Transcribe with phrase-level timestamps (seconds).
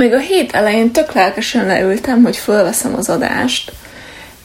[0.00, 3.72] Még a hét elején tök lelkesen leültem, hogy fölveszem az adást,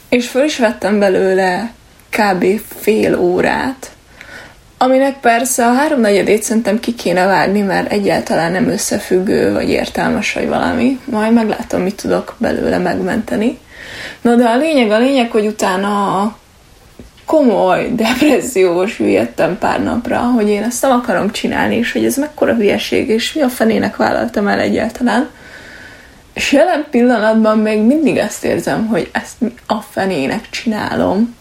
[0.08, 1.72] és föl is vettem belőle
[2.10, 2.44] kb.
[2.80, 3.90] fél órát,
[4.78, 10.48] aminek persze a háromnegyedét szerintem ki kéne vágni, mert egyáltalán nem összefüggő, vagy értelmes, vagy
[10.48, 11.00] valami.
[11.04, 13.58] Majd meglátom, mit tudok belőle megmenteni.
[14.20, 16.38] Na de a lényeg, a lényeg, hogy utána a
[17.24, 22.54] komoly depressziós hülyetten pár napra, hogy én ezt nem akarom csinálni, és hogy ez mekkora
[22.54, 25.28] hülyeség, és mi a fenének vállaltam el egyáltalán.
[26.36, 29.36] És jelen pillanatban még mindig ezt érzem, hogy ezt
[29.66, 31.36] a fenének csinálom.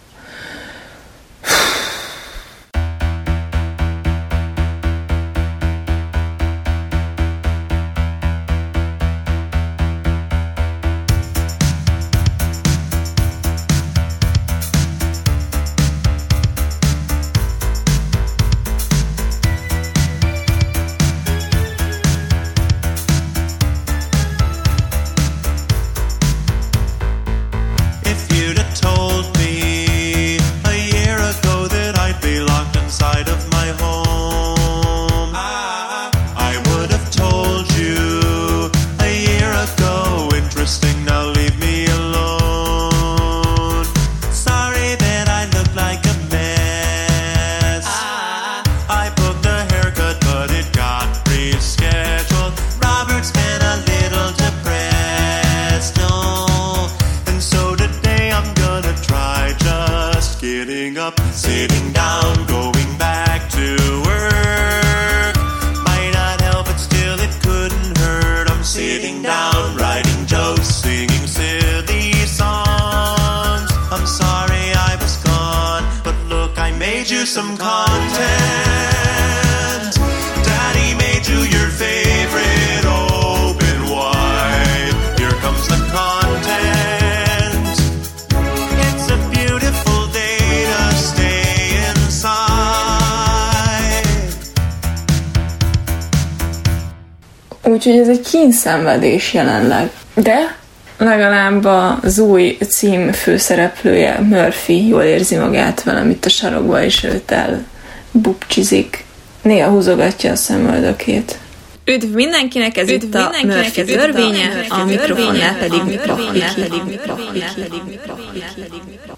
[97.85, 99.89] Úgyhogy ez egy kínszenvedés jelenleg.
[100.13, 100.57] De
[100.97, 101.65] legalább
[102.03, 107.65] az új cím főszereplője, Murphy, jól érzi magát velem itt a sarokba, és őt el
[108.11, 109.03] bubcsizik.
[109.41, 111.37] Néha húzogatja a szemöldökét.
[111.85, 116.53] Üdv mindenkinek, ez Üdv itt a Murphy örvénye, a mikrofonnál pedig mikrofonnál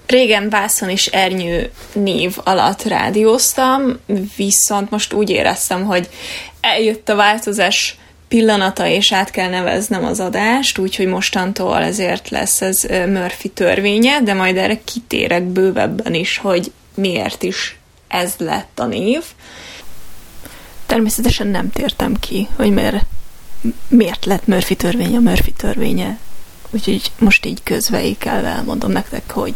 [0.07, 3.99] Régen Vászon és Ernyő név alatt rádióztam,
[4.35, 6.09] viszont most úgy éreztem, hogy
[6.61, 12.81] eljött a változás pillanata, és át kell neveznem az adást, úgyhogy mostantól ezért lesz ez
[13.07, 19.23] Murphy törvénye, de majd erre kitérek bővebben is, hogy miért is ez lett a név.
[20.85, 23.05] Természetesen nem tértem ki, hogy miért,
[23.87, 26.17] miért lett Murphy törvénye a Murphy törvénye.
[26.69, 29.53] Úgyhogy most így közveékelve elmondom nektek, hogy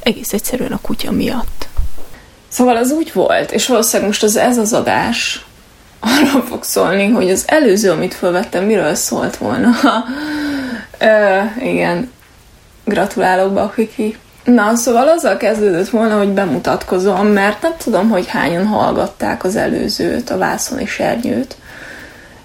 [0.00, 1.68] egész egyszerűen a kutya miatt.
[2.48, 5.44] Szóval az úgy volt, és valószínűleg most az ez az adás,
[6.00, 9.70] arról fog szólni, hogy az előző, amit felvettem, miről szólt volna.
[10.98, 12.10] Ö, igen,
[12.84, 14.16] gratulálok, Bakviki.
[14.44, 20.30] Na, szóval azzal kezdődött volna, hogy bemutatkozom, mert nem tudom, hogy hányan hallgatták az előzőt,
[20.30, 21.56] a Vászon és Ernyőt,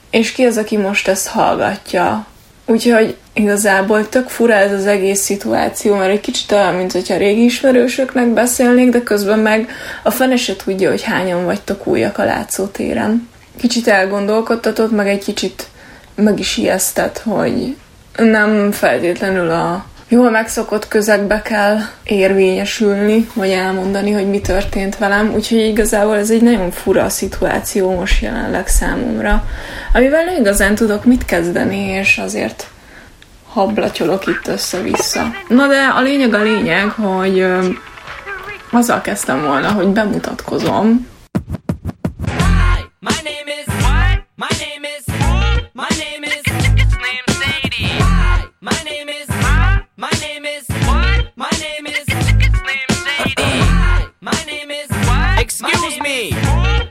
[0.10, 2.26] és ki az, aki most ezt hallgatja.
[2.66, 7.44] Úgyhogy igazából tök fura ez az egész szituáció, mert egy kicsit olyan, mint hogyha régi
[7.44, 9.70] ismerősöknek beszélnék, de közben meg
[10.04, 15.68] a fene se tudja, hogy hányan vagytok újak a látszótéren kicsit elgondolkodtatott, meg egy kicsit
[16.16, 17.76] meg is ijesztett, hogy
[18.16, 25.60] nem feltétlenül a jól megszokott közegbe kell érvényesülni, vagy elmondani, hogy mi történt velem, úgyhogy
[25.60, 29.44] igazából ez egy nagyon fura szituáció most jelenleg számomra,
[29.94, 32.68] amivel nem igazán tudok mit kezdeni, és azért
[33.48, 35.32] hablatyolok itt össze-vissza.
[35.48, 37.46] Na de a lényeg a lényeg, hogy
[38.72, 41.08] azzal kezdtem volna, hogy bemutatkozom,
[45.76, 48.00] My name is It's named Sadie.
[48.62, 49.28] My name is
[49.98, 51.26] My name is what?
[51.36, 54.06] My name is It's named Sadie.
[54.22, 55.40] My name is what?
[55.40, 56.32] Excuse me.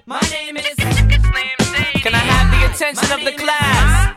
[0.07, 2.01] My name is It's named Sadie.
[2.01, 4.17] Can I have the attention of the class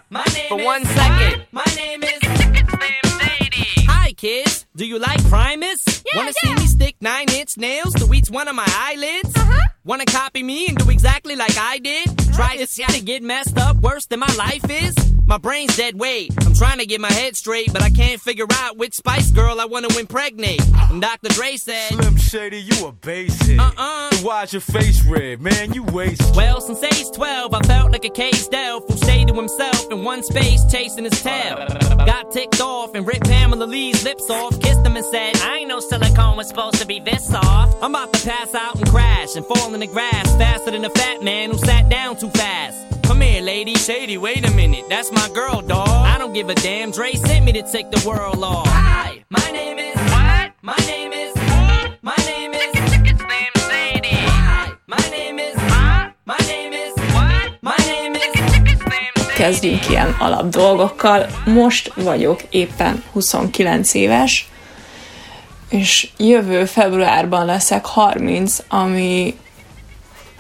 [0.50, 1.46] for one second?
[1.52, 3.86] My name is It's named Sadie.
[3.88, 4.66] Hi kids.
[4.76, 5.86] Do you like Primus?
[6.06, 9.36] Yeah, Wanna see me stick nine inch nails to each one of my eyelids?
[9.36, 9.68] Uh-huh.
[9.86, 12.18] Wanna copy me and do exactly like I did?
[12.34, 15.15] Try to, see how to get messed up worse than my life is?
[15.27, 16.31] My brain's dead weight.
[16.45, 19.60] I'm trying to get my head straight, but I can't figure out which Spice Girl
[19.60, 20.62] I want to impregnate.
[20.92, 21.30] And Dr.
[21.30, 23.60] Dre said, Slim Shady, you a basic.
[23.60, 24.12] Uh-uh.
[24.12, 25.74] So why's your face red, man?
[25.74, 26.36] You wasted.
[26.36, 30.04] Well, since age 12, I felt like a caged elf who stayed to himself in
[30.04, 31.66] one space chasing his tail.
[32.06, 35.69] Got ticked off and ripped Pamela Lee's lips off, kissed him and said, I ain't
[35.69, 37.81] know silicone was supposed to be this soft.
[37.81, 40.89] I'm about to pass out and crash and fall in the grass faster than a
[40.92, 42.95] fat man who sat down too fast.
[43.07, 43.75] Come here, lady.
[43.75, 44.86] Shady, wait a minute.
[44.90, 45.88] That's my girl, dog.
[45.88, 46.92] I don't give a damn.
[46.92, 48.68] Dre sent me to take the world off.
[48.68, 49.96] Hi, my name is.
[49.96, 50.52] What?
[50.62, 51.34] My name is.
[52.02, 52.72] My name is.
[52.72, 54.10] Slim Shady.
[54.10, 55.56] Hi, my name is.
[56.25, 56.94] My name is.
[57.13, 57.48] What?
[57.62, 59.34] My name is.
[59.36, 61.28] Kezdjünk ilyen alap dolgokkal.
[61.46, 64.50] Most vagyok éppen 29 éves,
[65.69, 69.38] és jövő februárban leszek 30, ami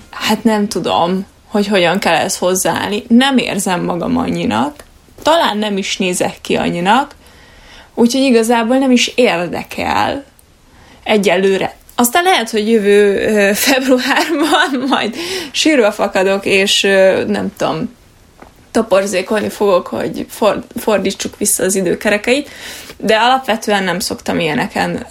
[0.09, 1.25] hát nem tudom,
[1.55, 3.03] hogy hogyan kell ezt hozzáállni.
[3.07, 4.83] Nem érzem magam annyinak,
[5.21, 7.15] talán nem is nézek ki annyinak,
[7.93, 10.23] úgyhogy igazából nem is érdekel
[11.03, 11.75] egyelőre.
[11.95, 13.29] Aztán lehet, hogy jövő
[13.67, 15.15] februárban majd
[15.51, 16.81] sírva fakadok, és
[17.27, 17.95] nem tudom,
[18.71, 22.49] toporzékolni fogok, hogy for, fordítsuk vissza az időkerekeit,
[22.97, 25.05] de alapvetően nem szoktam ilyeneken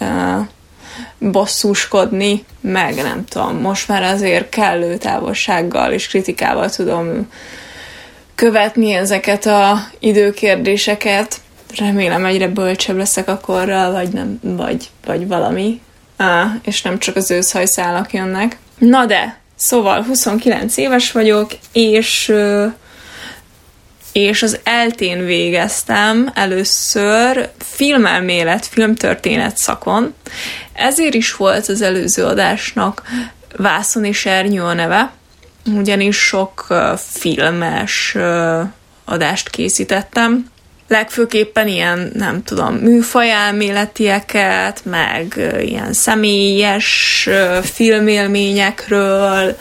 [1.17, 7.29] bosszúskodni, meg nem tudom, most már azért kellő távolsággal és kritikával tudom
[8.35, 11.41] követni ezeket a időkérdéseket.
[11.77, 15.81] Remélem egyre bölcsebb leszek akkorral, vagy nem, vagy, vagy valami,
[16.19, 16.25] uh,
[16.63, 18.57] és nem csak az őszhajszálak jönnek.
[18.77, 22.33] Na de, szóval 29 éves vagyok, és
[24.15, 30.13] és az eltén végeztem először filmelmélet, filmtörténet szakon.
[30.73, 33.01] Ezért is volt az előző adásnak
[33.55, 35.11] Vászon és Ernyő a neve,
[35.65, 36.67] ugyanis sok
[36.97, 38.15] filmes
[39.05, 40.49] adást készítettem,
[40.87, 47.29] legfőképpen ilyen, nem tudom, műfajelméletieket, meg ilyen személyes
[47.63, 49.57] filmélményekről,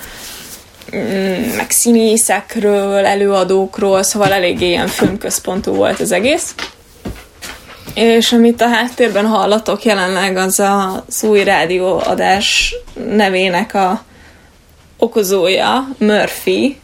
[1.57, 6.55] meg színészekről, előadókról, szóval eléggé ilyen filmközpontú volt az egész.
[7.95, 12.75] És amit a háttérben hallatok jelenleg, az az új rádióadás
[13.09, 14.03] nevének a
[14.99, 16.79] okozója, Murphy,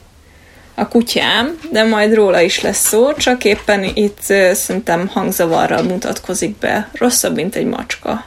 [0.75, 4.21] a kutyám, de majd róla is lesz szó, csak éppen itt
[4.53, 6.89] szerintem hangzavarral mutatkozik be.
[6.93, 8.25] Rosszabb, mint egy macska.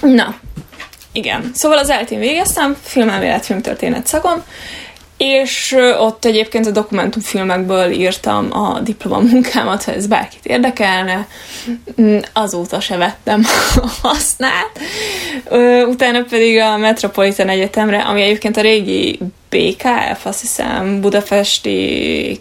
[0.00, 0.34] Na,
[1.14, 1.50] igen.
[1.54, 4.44] Szóval az eltén végeztem, filmelmélet, filmtörténet szakon,
[5.16, 11.28] és ott egyébként a dokumentumfilmekből írtam a diplomamunkámat, ha ez bárkit érdekelne.
[12.00, 13.44] Mm, azóta se vettem
[14.02, 14.80] hasznát.
[15.88, 19.18] Utána pedig a Metropolitan Egyetemre, ami egyébként a régi
[19.50, 22.40] BKF, azt hiszem, Budapesti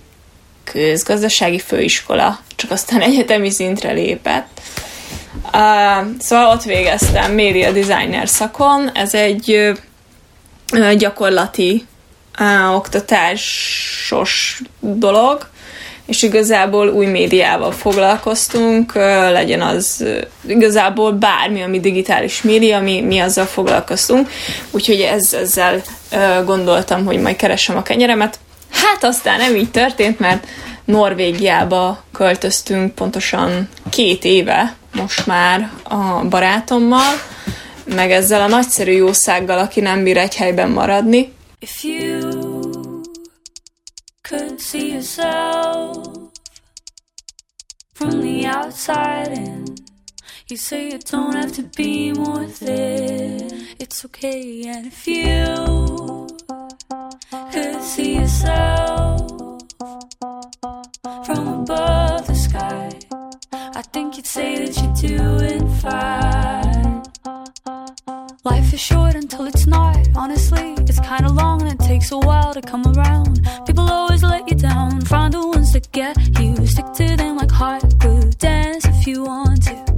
[0.63, 4.61] közgazdasági főiskola, csak aztán egyetemi szintre lépett.
[5.53, 9.75] Uh, szóval ott végeztem média designer szakon, ez egy
[10.73, 11.85] uh, gyakorlati
[12.39, 15.51] uh, oktatásos dolog,
[16.05, 18.93] és igazából új médiával foglalkoztunk,
[19.31, 20.05] legyen az
[20.47, 24.29] igazából bármi, ami digitális média, mi, mi azzal foglalkoztunk,
[24.71, 25.81] úgyhogy ez, ezzel
[26.45, 28.39] gondoltam, hogy majd keresem a kenyeremet.
[28.83, 30.47] Hát aztán nem így történt, mert
[30.85, 37.13] Norvégiába költöztünk pontosan két éve, most már a barátommal,
[37.83, 41.33] meg ezzel a nagyszerű jószággal, aki nem bír egy helyben maradni.
[41.59, 42.21] If you
[44.29, 45.97] could see yourself
[47.93, 49.71] from the outside and
[50.47, 56.27] you say you don't have to be more than it's okay and if you
[57.93, 59.21] see yourself
[61.25, 62.89] from above the sky
[63.51, 67.03] I think you'd say that you're doing fine.
[68.43, 70.07] Life is short until it's not.
[70.15, 73.47] Honestly, it's kinda long and it takes a while to come around.
[73.67, 75.01] People always let you down.
[75.01, 76.65] Find the ones that get you.
[76.65, 78.31] Stick to them like hot glue.
[78.39, 79.92] Dance if you want to.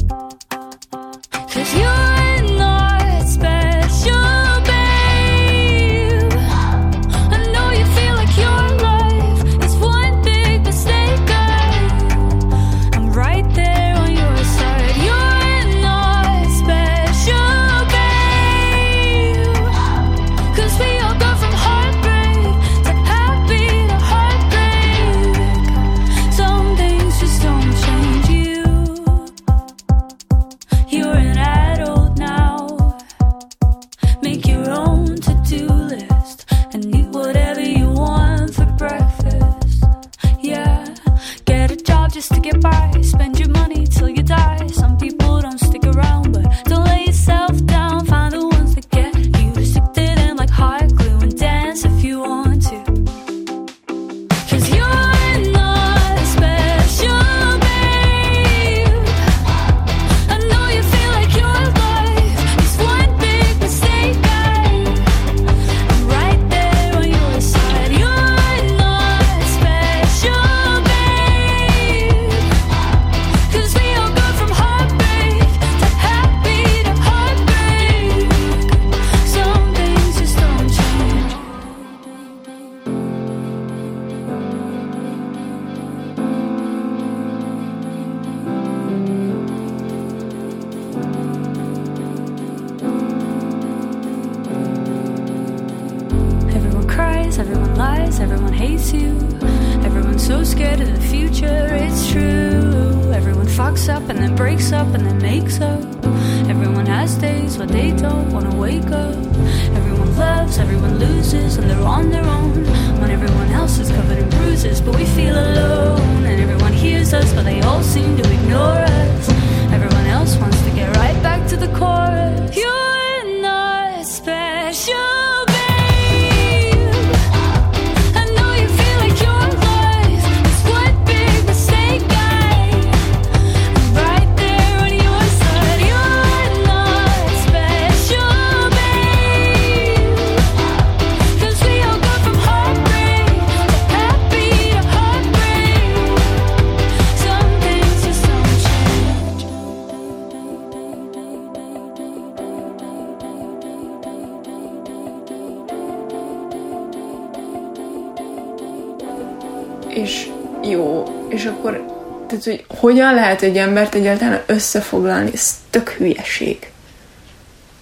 [162.45, 166.69] Tehát, hogy hogyan lehet egy embert egyáltalán összefoglalni, ez tök hülyeség.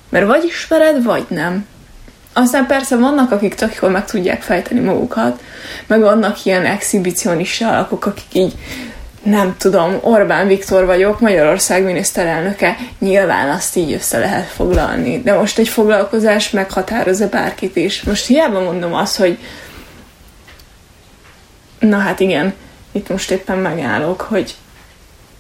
[0.10, 1.66] Mert vagy ismered, vagy nem.
[2.34, 5.42] Aztán persze vannak, akik tök jól meg tudják fejteni magukat,
[5.88, 8.54] meg vannak ilyen exhibicionista alakok, akik így
[9.24, 15.22] nem tudom, Orbán Viktor vagyok, Magyarország miniszterelnöke, nyilván azt így össze lehet foglalni.
[15.22, 18.04] De most egy foglalkozás meghatározza bárkit is.
[18.04, 19.38] Most hiába mondom azt, hogy
[21.80, 22.54] na hát igen,
[22.94, 24.56] itt most éppen megállok, hogy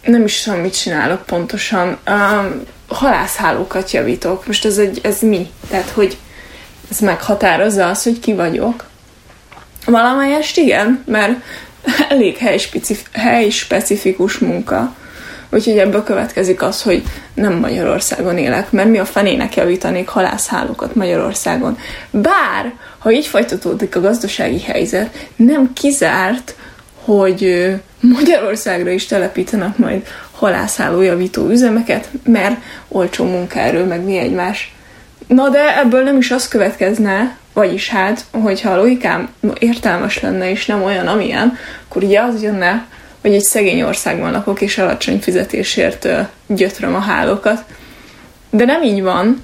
[0.06, 1.98] nem is tudom, mit csinálok pontosan.
[2.08, 4.48] Um, halászhálókat javítok.
[4.48, 5.50] Most ez, egy, ez mi?
[5.70, 6.18] Tehát, hogy
[6.92, 8.86] ez meghatározza azt, hogy ki vagyok.
[9.86, 11.34] Valamelyest igen, mert
[12.10, 14.96] elég helyspecif- helyspecifikus munka.
[15.50, 21.78] Úgyhogy ebből következik az, hogy nem Magyarországon élek, mert mi a fenének javítanék halászhálókat Magyarországon.
[22.12, 26.56] Bár, ha így folytatódik a gazdasági helyzet, nem kizárt,
[27.06, 34.76] hogy Magyarországra is telepítenek majd halászhálójavító üzemeket, mert olcsó munkaerő, meg mi egymás.
[35.28, 39.30] Na de ebből nem is az következne, vagyis hát, hogyha a logikám
[39.60, 41.58] értelmes lenne és nem olyan, amilyen,
[41.88, 42.86] akkor ugye az jönne,
[43.22, 46.08] hogy egy szegény országban lakok és alacsony fizetésért
[46.48, 47.64] gyötröm a hálókat.
[48.50, 49.44] De nem így van,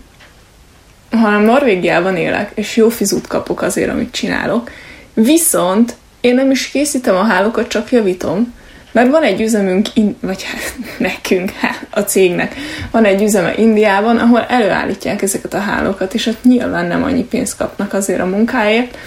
[1.12, 4.72] hanem Norvégiában élek, és jó fizut kapok azért, amit csinálok.
[5.14, 8.54] Viszont én nem is készítem a hálókat, csak javítom.
[8.92, 10.76] Mert van egy üzemünk, in, vagy hát
[11.10, 12.56] nekünk, hát a cégnek,
[12.92, 17.58] van egy üzeme Indiában, ahol előállítják ezeket a hálókat, és ott nyilván nem annyi pénzt
[17.58, 18.98] kapnak azért a munkáért,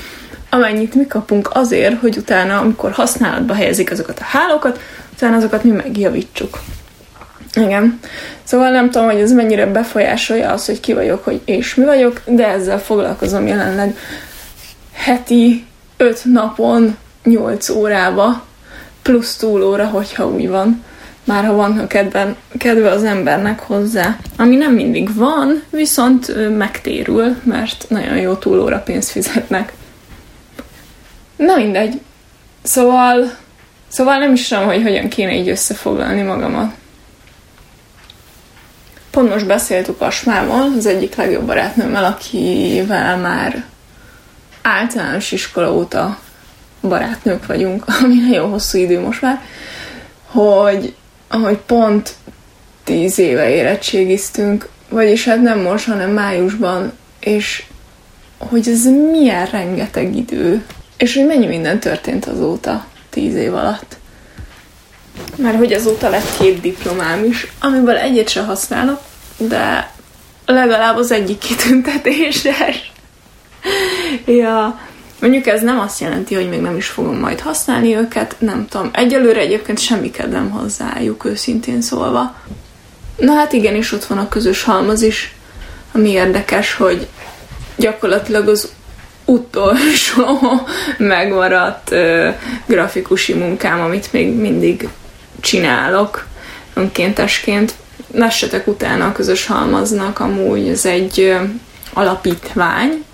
[0.50, 4.80] amennyit mi kapunk azért, hogy utána, amikor használatba helyezik azokat a hálókat,
[5.12, 6.60] utána azokat mi megjavítsuk.
[7.54, 8.00] Igen.
[8.42, 12.20] Szóval nem tudom, hogy ez mennyire befolyásolja az, hogy ki vagyok, hogy és mi vagyok,
[12.26, 13.96] de ezzel foglalkozom jelenleg
[14.92, 15.66] heti
[15.96, 18.44] 5 napon 8 órába,
[19.02, 20.84] plusz túlóra, hogyha úgy van.
[21.24, 24.16] Már ha van kedven, kedve az embernek hozzá.
[24.36, 29.72] Ami nem mindig van, viszont megtérül, mert nagyon jó túlóra pénzt fizetnek.
[31.36, 32.00] Na mindegy.
[32.62, 33.36] Szóval,
[33.88, 36.74] szóval nem is tudom, hogy hogyan kéne így összefoglalni magamat.
[39.10, 43.64] Pont most beszéltük Asmával, az egyik legjobb barátnőmmel, akivel már
[44.62, 46.18] általános iskola óta
[46.88, 49.40] barátnők vagyunk, ami nagyon hosszú idő most már,
[50.26, 50.94] hogy,
[51.28, 52.14] hogy pont
[52.84, 57.64] tíz éve érettségiztünk, vagyis hát nem most, hanem májusban, és
[58.38, 60.64] hogy ez milyen rengeteg idő,
[60.96, 63.96] és hogy mennyi minden történt azóta, tíz év alatt.
[65.36, 69.00] Mert hogy azóta lett két diplomám is, amiből egyet sem használok,
[69.36, 69.90] de
[70.46, 72.92] legalább az egyik kitüntetéses.
[74.42, 74.80] ja,
[75.22, 78.90] Mondjuk ez nem azt jelenti, hogy még nem is fogom majd használni őket, nem tudom.
[78.92, 82.34] Egyelőre egyébként semmi kedvem hozzájuk, őszintén szólva.
[83.16, 85.34] Na hát igen, és ott van a közös halmaz is,
[85.92, 87.06] ami érdekes, hogy
[87.76, 88.72] gyakorlatilag az
[89.24, 90.40] utolsó
[90.98, 92.28] megmaradt ö,
[92.66, 94.88] grafikusi munkám, amit még mindig
[95.40, 96.26] csinálok
[96.74, 97.74] önkéntesként.
[98.12, 101.36] Lessetek utána a közös halmaznak, amúgy ez egy ö,
[101.92, 103.04] alapítvány,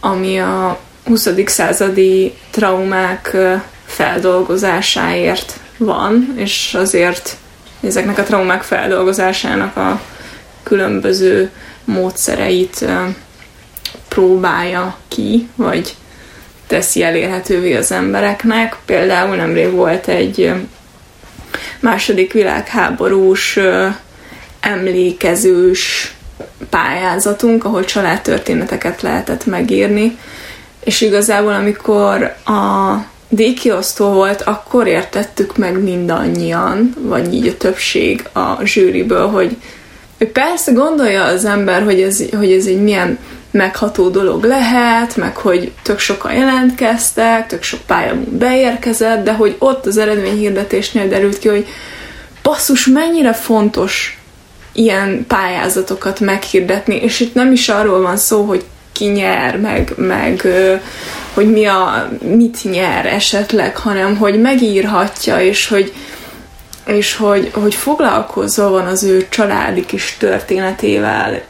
[0.00, 1.28] ami a 20.
[1.46, 3.36] századi traumák
[3.86, 7.36] feldolgozásáért van, és azért
[7.80, 10.00] ezeknek a traumák feldolgozásának a
[10.62, 11.50] különböző
[11.84, 12.86] módszereit
[14.08, 15.94] próbálja ki, vagy
[16.66, 18.76] teszi elérhetővé az embereknek.
[18.84, 20.52] Például nemrég volt egy
[21.80, 23.58] második világháborús
[24.60, 26.14] emlékezős
[26.70, 30.18] pályázatunk, ahol családtörténeteket lehetett megírni,
[30.84, 32.94] és igazából amikor a
[33.28, 39.56] díjkiosztó volt, akkor értettük meg mindannyian, vagy így a többség a zsűriből, hogy
[40.32, 43.18] persze gondolja az ember, hogy ez, hogy ez egy milyen
[43.50, 49.86] megható dolog lehet, meg hogy tök sokan jelentkeztek, tök sok pályamú beérkezett, de hogy ott
[49.86, 51.66] az eredményhirdetésnél derült ki, hogy
[52.42, 54.18] basszus, mennyire fontos
[54.72, 60.46] ilyen pályázatokat meghirdetni, és itt nem is arról van szó, hogy ki nyer, meg, meg
[61.34, 65.92] hogy mi a, mit nyer esetleg, hanem hogy megírhatja, és hogy,
[66.86, 71.40] és hogy, hogy foglalkozva van az ő családi kis történetével,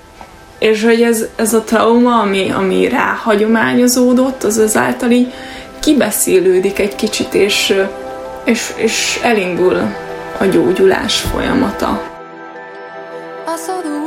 [0.59, 5.33] és hogy ez, ez a trauma, ami, ami rá hagyományozódott, az azáltal így
[5.81, 7.75] kibeszélődik egy kicsit, és,
[8.45, 9.95] és, és elindul
[10.39, 12.11] a gyógyulás folyamata.
[13.47, 14.02] I saw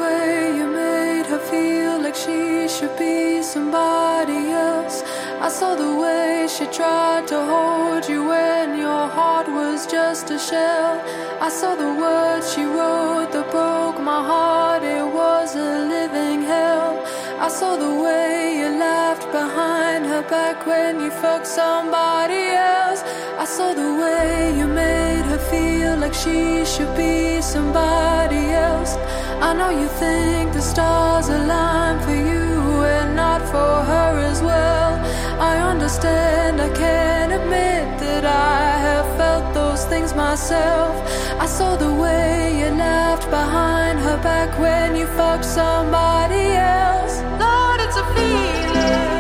[2.80, 5.02] should be somebody else.
[5.40, 10.38] I saw the way she tried to hold you when your heart was just a
[10.38, 10.96] shell.
[11.40, 14.84] I saw the words she wrote that broke my heart.
[14.84, 16.92] It was a living hell.
[17.40, 22.44] I saw the way you laughed behind her back when you fucked somebody
[22.76, 23.02] else.
[23.44, 28.98] I saw the way you made her feel like she should be somebody else.
[29.48, 32.45] I know you think the stars align for you
[33.54, 34.94] for her as well.
[35.40, 40.94] I understand, I can't admit that I have felt those things myself.
[41.40, 47.16] I saw the way you laughed behind her back when you fucked somebody else.
[47.40, 49.15] Lord, it's a feeling.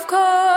[0.00, 0.49] of course.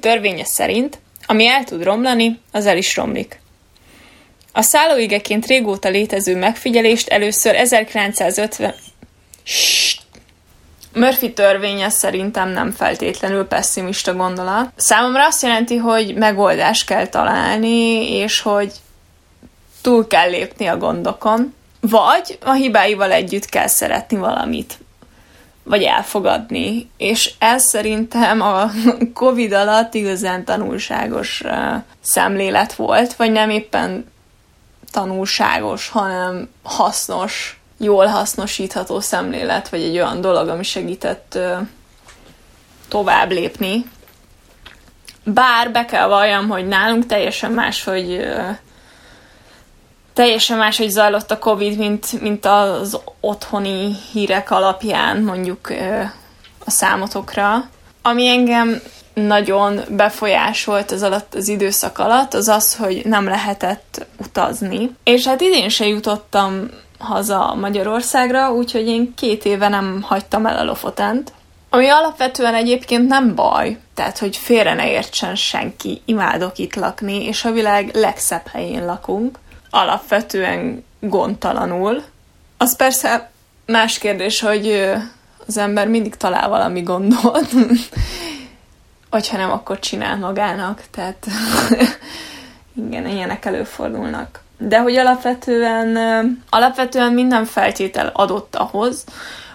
[0.00, 3.40] Törvénye szerint, ami el tud romlani, az el is romlik.
[4.52, 8.74] A szállóigeként régóta létező megfigyelést először 1950...
[9.42, 10.00] Sst!
[10.94, 14.72] Murphy törvénye szerintem nem feltétlenül pessimista gondolat.
[14.76, 18.72] Számomra azt jelenti, hogy megoldást kell találni, és hogy
[19.82, 24.78] túl kell lépni a gondokon, vagy a hibáival együtt kell szeretni valamit,
[25.70, 26.90] vagy elfogadni.
[26.96, 28.70] És ez szerintem a
[29.14, 31.42] Covid alatt igazán tanulságos
[32.00, 34.10] szemlélet volt, vagy nem éppen
[34.90, 41.38] tanulságos, hanem hasznos, jól hasznosítható szemlélet, vagy egy olyan dolog, ami segített
[42.88, 43.84] tovább lépni.
[45.24, 48.26] Bár be kell valljam, hogy nálunk teljesen más, hogy
[50.12, 55.72] teljesen más, hogy zajlott a Covid, mint, mint az otthoni hírek alapján mondjuk
[56.64, 57.68] a számotokra.
[58.02, 58.80] Ami engem
[59.14, 64.90] nagyon befolyásolt az alatt az időszak alatt, az az, hogy nem lehetett utazni.
[65.04, 66.68] És hát idén se jutottam
[66.98, 71.32] haza Magyarországra, úgyhogy én két éve nem hagytam el a Lofotent.
[71.70, 77.44] Ami alapvetően egyébként nem baj, tehát hogy félre ne értsen senki, imádok itt lakni, és
[77.44, 79.38] a világ legszebb helyén lakunk,
[79.70, 82.02] alapvetően gondtalanul.
[82.56, 83.30] Az persze
[83.66, 84.92] más kérdés, hogy
[85.46, 87.50] az ember mindig talál valami gondot,
[89.10, 91.26] vagy ha nem, akkor csinál magának, tehát
[92.86, 94.40] igen, ilyenek előfordulnak.
[94.58, 95.96] De hogy alapvetően,
[96.50, 99.04] alapvetően minden feltétel adott ahhoz,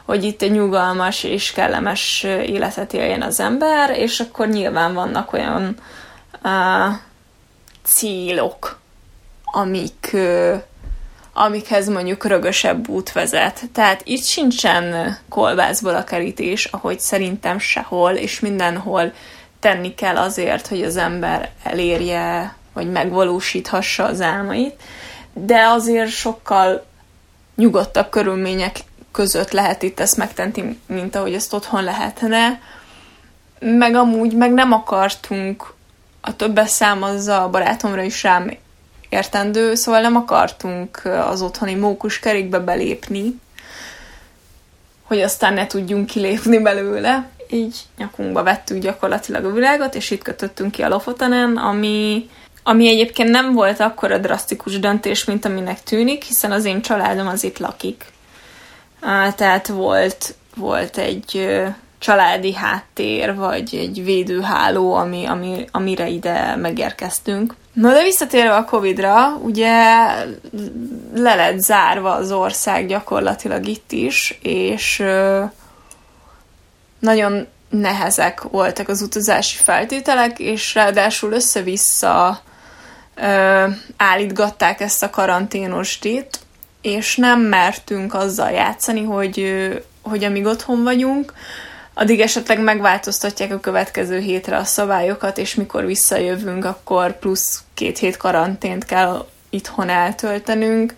[0.05, 5.75] hogy itt egy nyugalmas és kellemes életet éljen az ember, és akkor nyilván vannak olyan
[6.43, 6.51] uh,
[7.83, 8.79] célok,
[9.55, 10.17] amik,
[11.33, 13.61] amikhez mondjuk rögösebb út vezet.
[13.73, 19.13] Tehát itt sincsen kolbászból a kerítés, ahogy szerintem sehol, és mindenhol
[19.59, 24.81] tenni kell azért, hogy az ember elérje, vagy megvalósíthassa az álmait,
[25.33, 26.85] de azért sokkal
[27.55, 28.79] nyugodtabb körülmények
[29.11, 32.59] között lehet itt ezt megtenni, mint ahogy ezt otthon lehetne.
[33.59, 35.73] Meg amúgy meg nem akartunk,
[36.21, 38.51] a többes szám az a barátomra is rám
[39.15, 43.39] értendő, szóval nem akartunk az otthoni mókus kerékbe belépni,
[45.03, 50.71] hogy aztán ne tudjunk kilépni belőle így nyakunkba vettük gyakorlatilag a világot, és itt kötöttünk
[50.71, 52.29] ki a Lofotanen, ami,
[52.63, 57.43] ami egyébként nem volt akkora drasztikus döntés, mint aminek tűnik, hiszen az én családom az
[57.43, 58.05] itt lakik.
[59.35, 61.55] Tehát volt, volt egy
[61.97, 67.55] családi háttér, vagy egy védőháló, ami, ami, amire ide megérkeztünk.
[67.75, 69.71] Na de visszatérve a Covid-ra, ugye
[71.13, 75.03] le lett zárva az ország gyakorlatilag itt is, és
[76.99, 82.41] nagyon nehezek voltak az utazási feltételek, és ráadásul össze-vissza
[83.97, 86.39] állítgatták ezt a karanténosdit,
[86.81, 89.67] és nem mertünk azzal játszani, hogy,
[90.01, 91.33] hogy amíg otthon vagyunk,
[91.97, 98.17] addig esetleg megváltoztatják a következő hétre a szabályokat, és mikor visszajövünk, akkor plusz két hét
[98.17, 100.95] karantént kell itthon eltöltenünk,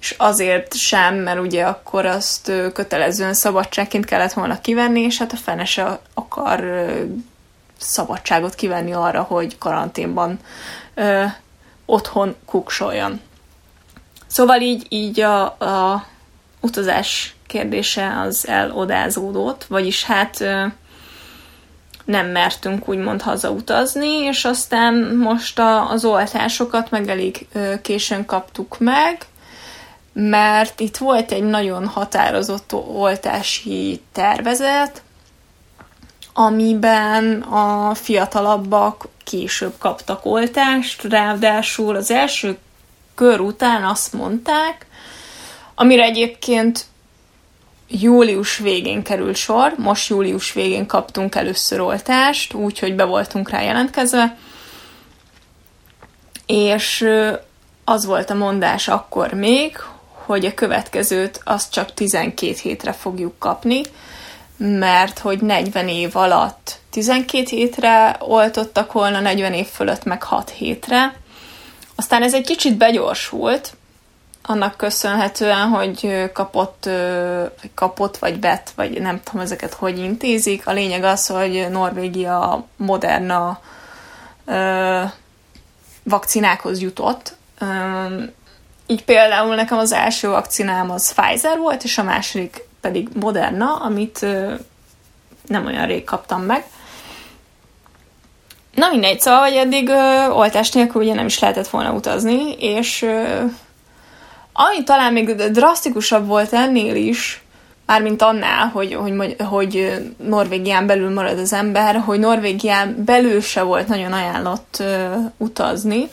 [0.00, 5.36] és azért sem, mert ugye akkor azt kötelezően szabadságként kellett volna kivenni, és hát a
[5.36, 6.64] fene se akar
[7.78, 10.38] szabadságot kivenni arra, hogy karanténban
[10.94, 11.24] ö,
[11.86, 13.20] otthon kuksoljon.
[14.26, 16.06] Szóval így, így a, a
[16.60, 20.38] utazás kérdése az elodázódott, vagyis hát
[22.04, 27.46] nem mertünk úgymond hazautazni, és aztán most a, az oltásokat meg elég
[27.82, 29.26] későn kaptuk meg,
[30.12, 35.02] mert itt volt egy nagyon határozott oltási tervezet,
[36.32, 42.58] amiben a fiatalabbak később kaptak oltást, ráadásul az első
[43.14, 44.86] kör után azt mondták,
[45.74, 46.84] amire egyébként
[47.90, 54.36] július végén került sor, most július végén kaptunk először oltást, úgyhogy be voltunk rá jelentkezve,
[56.46, 57.08] és
[57.84, 59.78] az volt a mondás akkor még,
[60.12, 63.80] hogy a következőt azt csak 12 hétre fogjuk kapni,
[64.56, 71.14] mert hogy 40 év alatt 12 hétre oltottak volna, 40 év fölött meg 6 hétre.
[71.94, 73.72] Aztán ez egy kicsit begyorsult,
[74.42, 76.88] annak köszönhetően, hogy kapott,
[77.74, 80.66] kapott, vagy bet, vagy nem tudom ezeket hogy intézik.
[80.66, 83.60] A lényeg az, hogy Norvégia moderna
[86.02, 87.36] vakcinákhoz jutott.
[88.86, 94.26] Így például nekem az első vakcinám az Pfizer volt, és a második pedig Moderna, amit
[95.46, 96.64] nem olyan rég kaptam meg.
[98.74, 103.02] Na mindegy, szóval, hogy eddig ö, oltás nélkül ugye nem is lehetett volna utazni, és
[103.02, 103.44] ö,
[104.68, 107.42] ami talán még drasztikusabb volt ennél is,
[107.86, 113.88] mármint annál, hogy, hogy, hogy Norvégián belül marad az ember, hogy Norvégián belül se volt
[113.88, 116.08] nagyon ajánlott ö, utazni.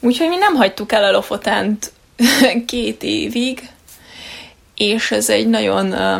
[0.00, 1.92] Úgyhogy mi nem hagytuk el a Lofotent
[2.66, 3.70] két évig,
[4.74, 6.18] és ez egy nagyon, ö,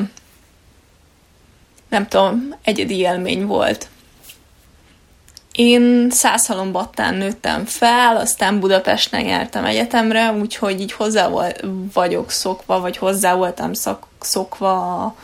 [1.89, 3.89] nem tudom, egyedi élmény volt.
[5.57, 11.29] Én Szászhalombattán nőttem fel, aztán Budapesten jártam egyetemre, úgyhogy így hozzá
[11.93, 13.71] vagyok szokva, vagy hozzá voltam
[14.21, 15.15] szokva a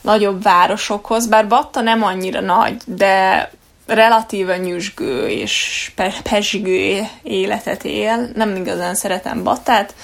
[0.00, 3.50] nagyobb városokhoz, bár Batta nem annyira nagy, de
[3.86, 8.30] relatíve nyüzsgő és pesgő életet él.
[8.34, 9.94] Nem igazán szeretem Battát,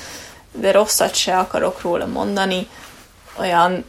[0.53, 2.67] de rosszat se akarok róla mondani.
[3.39, 3.85] Olyan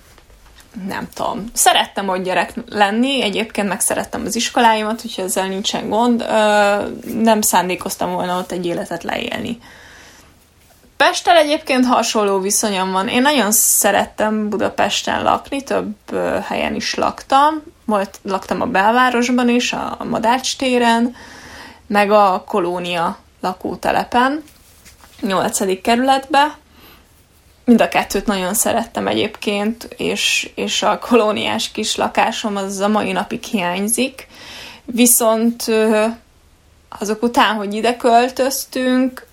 [0.87, 6.25] nem tudom, szerettem ott gyerek lenni, egyébként meg szerettem az iskoláimat, úgyhogy ezzel nincsen gond,
[7.21, 9.59] nem szándékoztam volna ott egy életet leélni.
[10.97, 13.07] Pestel egyébként hasonló viszonyom van.
[13.07, 15.95] Én nagyon szerettem Budapesten lakni, több
[16.43, 17.63] helyen is laktam.
[17.85, 21.15] Volt, laktam a belvárosban is, a Madács téren,
[21.87, 24.43] meg a Kolónia lakótelepen,
[25.21, 25.81] 8.
[25.81, 26.57] kerületbe,
[27.65, 33.11] Mind a kettőt nagyon szerettem egyébként, és, és a kolóniás kis lakásom az a mai
[33.11, 34.27] napig hiányzik.
[34.85, 35.63] Viszont
[36.99, 39.27] azok után, hogy ide költöztünk,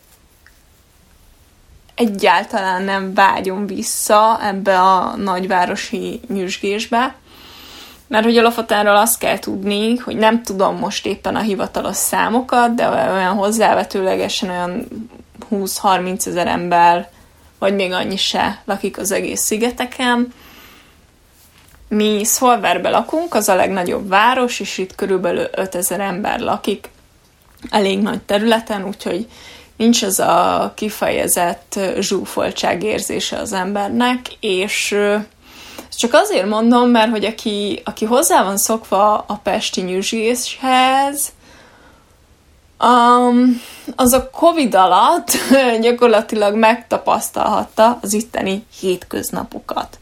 [1.94, 7.14] egyáltalán nem vágyom vissza ebbe a nagyvárosi nyüzsgésbe,
[8.06, 12.74] mert hogy a Lofotánról azt kell tudni, hogy nem tudom most éppen a hivatalos számokat,
[12.74, 14.86] de olyan hozzávetőlegesen olyan
[15.50, 17.10] 20-30 ezer ember
[17.62, 20.32] vagy még annyi se lakik az egész szigeteken.
[21.88, 26.88] Mi Szolverbe lakunk, az a legnagyobb város, és itt körülbelül 5000 ember lakik,
[27.70, 29.26] elég nagy területen, úgyhogy
[29.76, 34.96] nincs az a kifejezett zsúfoltság érzése az embernek, és
[35.90, 41.32] csak azért mondom, mert hogy aki, aki hozzá van szokva a pesti nyüzséshez,
[42.82, 43.60] Um,
[43.96, 45.30] az a Covid alatt
[45.80, 49.98] gyakorlatilag megtapasztalhatta az itteni hétköznapokat.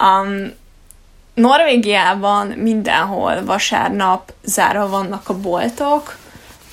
[0.00, 0.52] Um,
[1.34, 6.16] Norvégiában mindenhol vasárnap zárva vannak a boltok,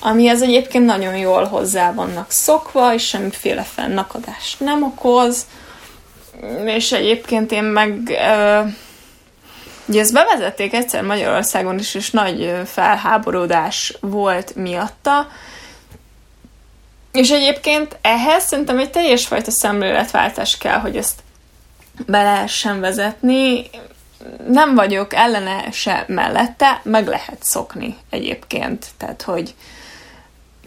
[0.00, 5.46] ami ez egyébként nagyon jól hozzá vannak szokva, és semmiféle fennakadást nem okoz,
[6.64, 8.72] és egyébként én meg uh,
[9.90, 15.28] Ugye ezt bevezették egyszer Magyarországon is, és nagy felháborodás volt miatta.
[17.12, 21.20] És egyébként ehhez szerintem egy teljes fajta szemléletváltás kell, hogy ezt
[22.06, 23.70] be lehessen vezetni.
[24.48, 28.86] Nem vagyok ellene se mellette, meg lehet szokni egyébként.
[28.96, 29.54] Tehát, hogy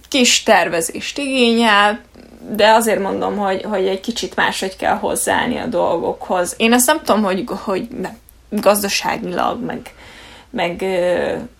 [0.09, 2.01] kis tervezést igényel,
[2.49, 6.53] de azért mondom, hogy, hogy egy kicsit máshogy kell hozzáállni a dolgokhoz.
[6.57, 8.21] Én ezt nem tudom, hogy, hogy nem
[8.61, 9.93] gazdaságilag, meg,
[10.49, 10.85] meg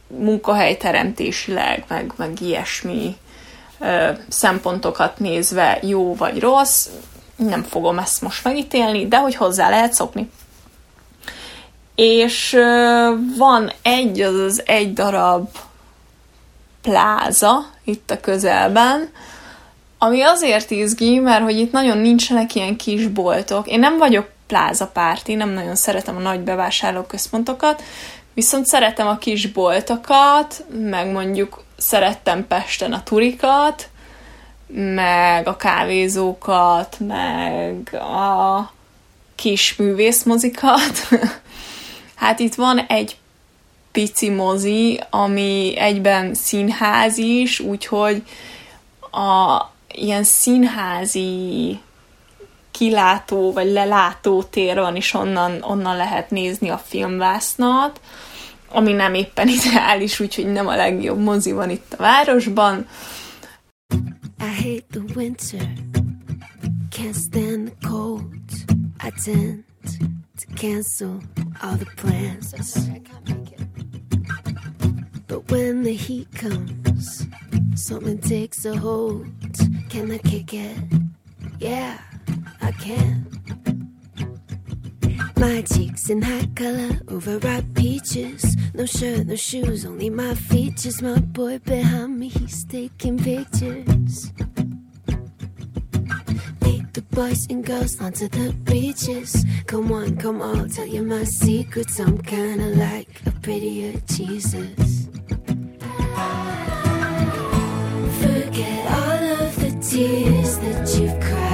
[0.07, 3.15] munkahelyteremtésileg, meg, meg ilyesmi
[4.27, 6.87] szempontokat nézve jó vagy rossz,
[7.35, 10.29] nem fogom ezt most megítélni, de hogy hozzá lehet szokni.
[11.95, 12.57] És
[13.37, 15.49] van egy, az az egy darab
[16.81, 19.09] pláza itt a közelben,
[19.97, 23.67] ami azért izgi, mert hogy itt nagyon nincsenek ilyen kis boltok.
[23.67, 27.83] Én nem vagyok plázapárti, nem nagyon szeretem a nagy bevásárlóközpontokat,
[28.33, 33.89] viszont szeretem a kis boltokat, meg mondjuk szerettem Pesten a turikat,
[34.95, 38.71] meg a kávézókat, meg a
[39.35, 41.07] kis művészmozikat.
[42.15, 43.17] hát itt van egy
[43.91, 48.23] pici mozi, ami egyben színház is, úgyhogy
[49.11, 51.79] a ilyen színházi
[52.73, 58.01] kilátó vagy lelátó tér van, és onnan, onnan lehet nézni a filmvásznat,
[58.69, 62.87] ami nem éppen ideális, úgyhogy nem a legjobb mozi van itt a városban.
[64.39, 65.67] I hate the winter,
[66.89, 68.33] can't stand the cold.
[69.05, 69.63] I tend
[70.39, 71.21] to cancel
[71.61, 72.53] all the plans.
[75.27, 77.27] But when the heat comes,
[77.75, 79.27] something takes a hold.
[79.89, 80.77] Can I kick it?
[81.59, 81.97] Yeah,
[82.79, 83.33] can.
[85.37, 88.55] My cheeks in high color, overripe peaches.
[88.73, 91.01] No shirt, no shoes, only my features.
[91.01, 94.31] My boy behind me, he's taking pictures.
[96.61, 99.45] Lead the boys and girls onto the beaches.
[99.67, 101.99] Come on, come on, tell you my secrets.
[101.99, 105.09] I'm kinda like a prettier Jesus.
[108.21, 111.52] Forget all of the tears that you've cried.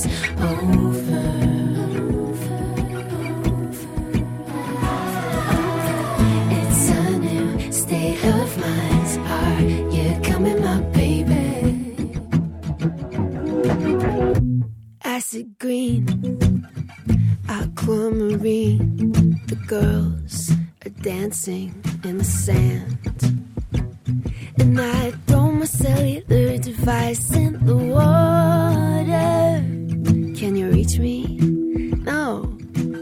[0.00, 0.06] It's
[0.40, 1.24] over.
[6.58, 9.18] It's a new state of mind.
[9.26, 11.96] Are you coming, my baby?
[15.02, 16.06] Acid green,
[17.48, 19.40] aquamarine.
[19.48, 20.52] The girls
[20.86, 22.98] are dancing in the sand.
[24.58, 29.64] And I throw my cellular device in the water.
[30.96, 32.48] No,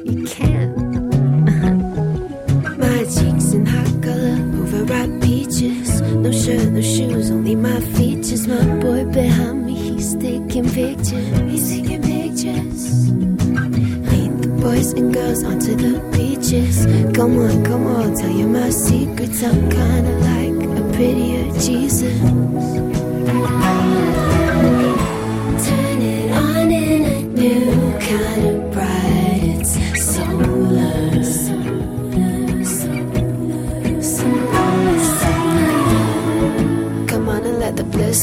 [0.05, 0.77] you can't.
[2.79, 6.01] my cheeks in hot color, overripe peaches.
[6.01, 8.49] No shirt, no shoes, only my features.
[8.49, 11.39] My boy behind me, he's taking pictures.
[11.49, 13.09] He's taking pictures.
[13.13, 16.87] Lead the boys and girls onto the beaches.
[17.17, 19.45] Come on, come on, tell you my secrets.
[19.45, 22.21] I'm kinda like a prettier Jesus.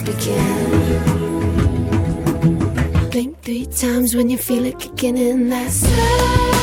[0.05, 0.69] Begin.
[3.09, 5.49] Blink three times when you feel it kicking in.
[5.49, 6.62] That's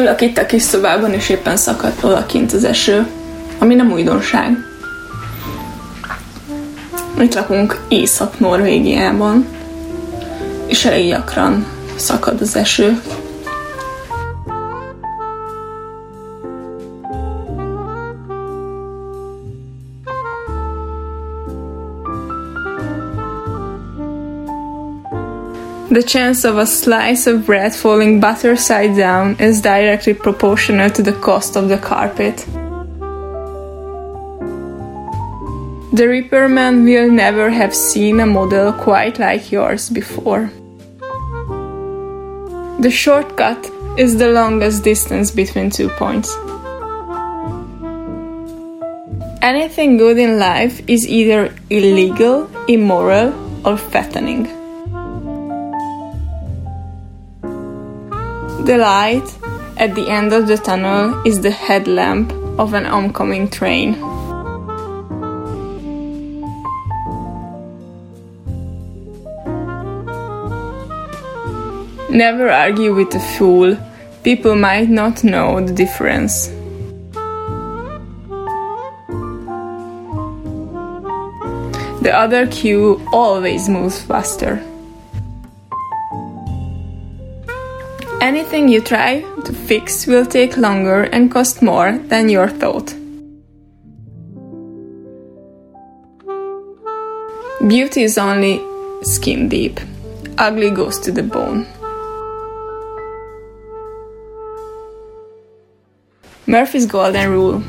[0.00, 3.06] Ülök itt a kis szobában, és éppen szakadt odakint az eső,
[3.58, 4.56] ami nem újdonság.
[7.20, 9.46] Itt lakunk Észak-Norvégiában,
[10.66, 13.00] és elég gyakran szakad az eső.
[25.98, 31.02] The chance of a slice of bread falling butter side down is directly proportional to
[31.02, 32.36] the cost of the carpet.
[35.92, 40.52] The repairman will never have seen a model quite like yours before.
[42.78, 46.32] The shortcut is the longest distance between two points.
[49.42, 53.34] Anything good in life is either illegal, immoral,
[53.66, 54.57] or fattening.
[58.68, 59.24] The light
[59.78, 63.92] at the end of the tunnel is the headlamp of an oncoming train.
[72.10, 73.74] Never argue with a fool.
[74.22, 76.48] People might not know the difference.
[82.02, 84.62] The other queue always moves faster.
[88.20, 92.92] Anything you try to fix will take longer and cost more than your thought.
[97.68, 98.60] Beauty is only
[99.02, 99.78] skin deep.
[100.36, 101.66] Ugly goes to the bone.
[106.46, 107.60] Murphy's Golden Rule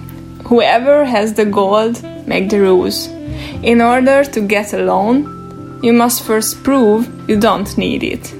[0.49, 3.07] Whoever has the gold, make the rules.
[3.61, 8.38] In order to get a loan, you must first prove you don't need it.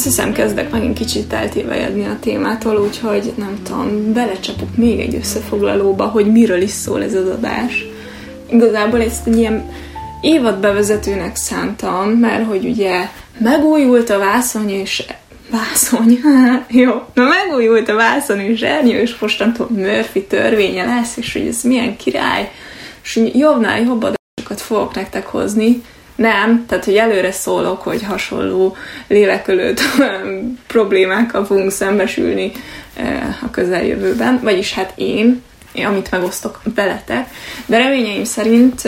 [0.00, 6.04] Azt hiszem kezdek megint kicsit eltévejedni a témától, úgyhogy nem tudom, belecsapok még egy összefoglalóba,
[6.04, 7.84] hogy miről is szól ez az adás.
[8.50, 9.70] Igazából ezt egy ilyen
[10.20, 15.04] évad bevezetőnek szántam, mert hogy ugye megújult a vászony és
[15.50, 16.20] vászony,
[16.82, 21.62] jó, na megújult a vászon és ernyő, és mostantól Murphy törvénye lesz, és hogy ez
[21.62, 22.50] milyen király,
[23.02, 25.82] és jobbnál jobb adásokat fogok nektek hozni,
[26.20, 28.76] nem, tehát hogy előre szólok, hogy hasonló
[29.08, 29.80] lélekölőt
[30.66, 32.52] problémákkal fogunk szembesülni
[33.42, 35.42] a közeljövőben, vagyis hát én,
[35.86, 37.28] amit megosztok veletek,
[37.66, 38.82] de reményeim szerint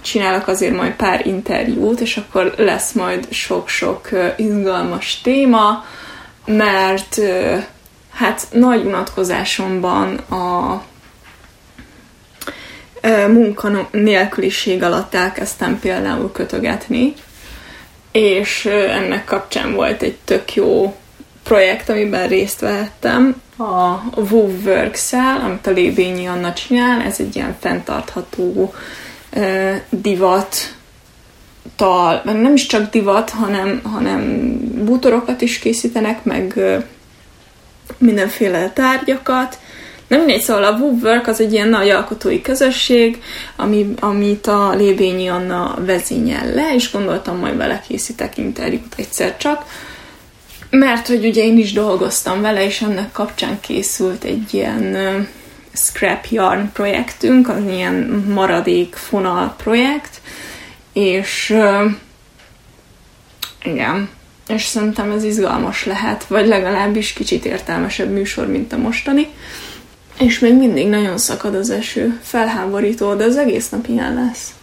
[0.00, 5.84] csinálok azért majd pár interjút, és akkor lesz majd sok-sok izgalmas téma,
[6.46, 7.20] mert
[8.12, 10.82] hát nagy unatkozásomban a
[13.28, 17.14] munkanélküliség alatt elkezdtem például kötögetni,
[18.12, 20.96] és ennek kapcsán volt egy tök jó
[21.42, 27.56] projekt, amiben részt vehettem, a WoW Works-el, amit a Lébényi Anna csinál, ez egy ilyen
[27.60, 28.74] fenntartható
[29.90, 30.74] divat
[31.76, 36.60] tal, nem is csak divat, hanem, hanem bútorokat is készítenek, meg
[37.98, 39.58] mindenféle tárgyakat,
[40.08, 43.22] nem mindegy, szóval a Woodwork az egy ilyen nagy alkotói közösség,
[43.56, 49.64] ami, amit a Lébényi Anna vezényel le, és gondoltam, majd vele készítek interjút egyszer csak,
[50.70, 54.96] mert hogy ugye én is dolgoztam vele, és ennek kapcsán készült egy ilyen
[55.72, 60.20] scrap yarn projektünk, az ilyen maradék fonal projekt,
[60.92, 61.90] és uh,
[63.64, 64.08] igen,
[64.48, 69.28] és szerintem ez izgalmas lehet, vagy legalábbis kicsit értelmesebb műsor, mint a mostani.
[70.18, 72.18] És még mindig nagyon szakad az eső.
[72.22, 74.54] Felháborító, de az egész nap ilyen lesz.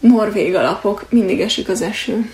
[0.00, 2.30] Norvég alapok, mindig esik az eső.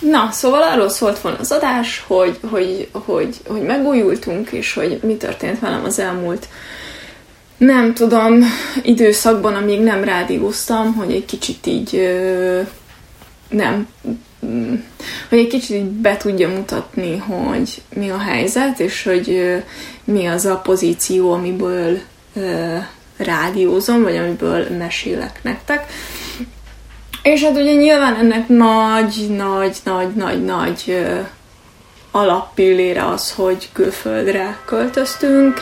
[0.00, 5.16] Na, szóval arról szólt volna az adás, hogy, hogy, hogy, hogy megújultunk, és hogy mi
[5.16, 6.48] történt velem az elmúlt
[7.60, 8.44] nem tudom,
[8.82, 12.18] időszakban, amíg nem rádióztam, hogy egy kicsit így
[13.48, 13.88] nem,
[15.28, 19.56] hogy egy kicsit így be tudja mutatni, hogy mi a helyzet, és hogy
[20.04, 21.98] mi az a pozíció, amiből
[23.16, 25.92] rádiózom, vagy amiből mesélek nektek.
[27.22, 31.06] És hát ugye nyilván ennek nagy, nagy, nagy, nagy, nagy
[32.10, 35.60] alappillére az, hogy külföldre költöztünk,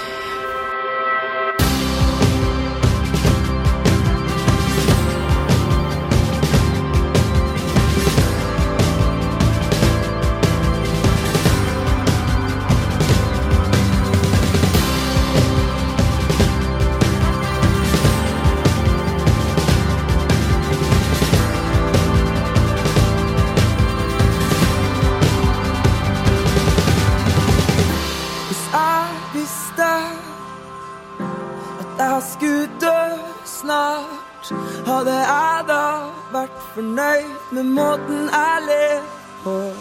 [36.83, 39.03] med måten jeg lever
[39.43, 39.73] på.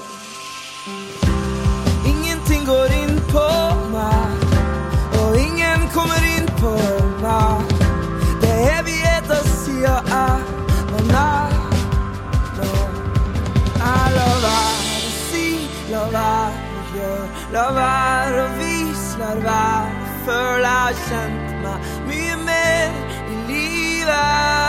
[2.06, 3.50] Ingenting går inn på
[3.94, 4.46] meg,
[5.22, 6.74] og ingen kommer inn på
[7.22, 7.76] meg.
[8.42, 10.42] Det er evigheta siden jeg
[10.92, 11.54] var nær.
[12.58, 12.72] Nå,
[13.78, 15.48] jeg lar være å si,
[15.92, 21.62] la være å gjøre, la være å vise, lar være å føle jeg har kjent
[21.62, 21.78] meg
[22.10, 22.90] mye mer
[23.30, 24.67] i livet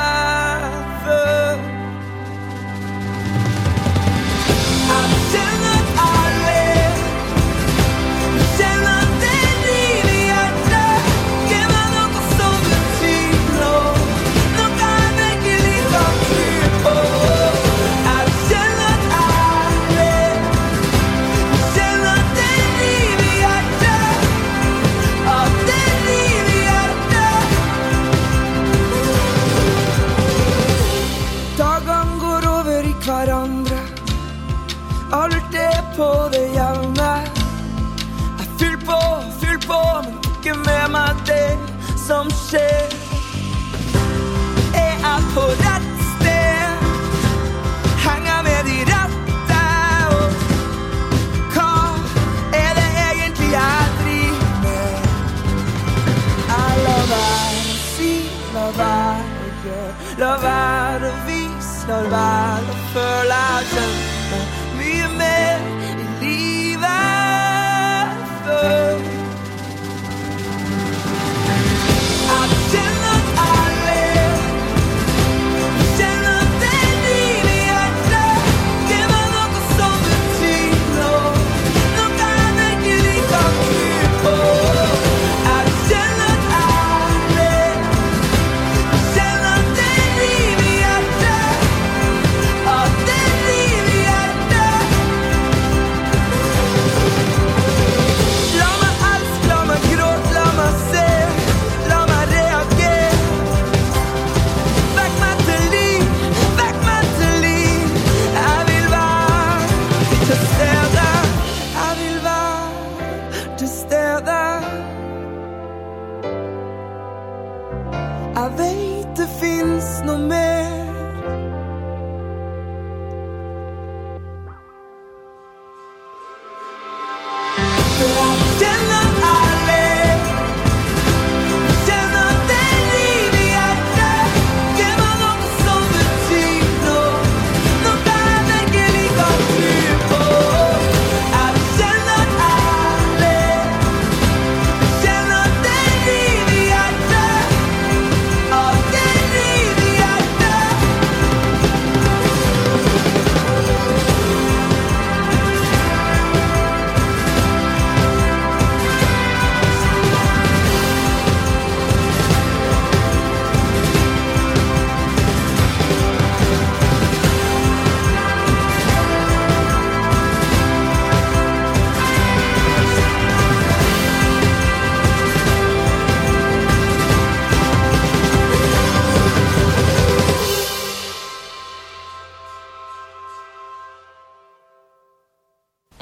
[61.89, 64.08] snart bara för larsen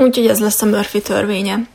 [0.06, 1.66] Úgyhogy ez lesz a Murphy törvénye.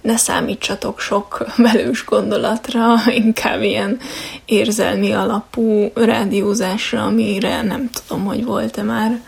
[0.00, 2.94] Ne számítsatok sok velős gondolatra,
[3.24, 3.98] inkább ilyen
[4.44, 9.20] érzelmi alapú rádiózásra, amire nem tudom, hogy volt-e már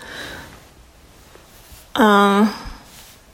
[1.93, 2.43] a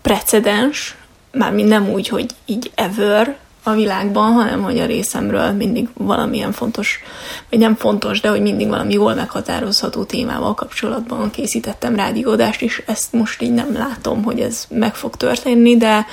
[0.03, 0.97] precedens,
[1.33, 7.01] mármint nem úgy, hogy így ever, a világban, hanem hogy a részemről mindig valamilyen fontos,
[7.51, 13.13] vagy nem fontos, de hogy mindig valami jól meghatározható témával kapcsolatban készítettem rádiódást, és ezt
[13.13, 16.07] most így nem látom, hogy ez meg fog történni, de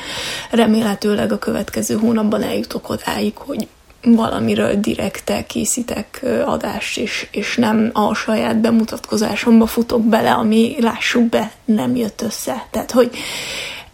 [0.52, 3.68] remélhetőleg a következő hónapban eljutok odáig, hogy
[4.02, 11.52] valamiről direkte készítek adást, és, és nem a saját bemutatkozásomba futok bele, ami lássuk be,
[11.66, 12.68] nem jött össze.
[12.72, 13.10] Tehát, hogy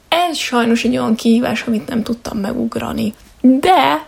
[0.08, 3.14] ez sajnos egy olyan kihívás, amit nem tudtam megugrani
[3.46, 4.06] de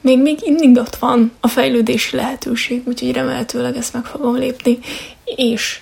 [0.00, 4.78] még, még mindig ott van a fejlődési lehetőség, úgyhogy remélhetőleg ezt meg fogom lépni,
[5.24, 5.80] és